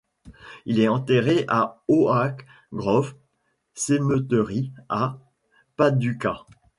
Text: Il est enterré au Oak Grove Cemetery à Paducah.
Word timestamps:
Il 0.65 0.79
est 0.79 0.87
enterré 0.87 1.45
au 1.87 2.09
Oak 2.09 2.47
Grove 2.73 3.13
Cemetery 3.75 4.71
à 4.89 5.19
Paducah. 5.75 6.43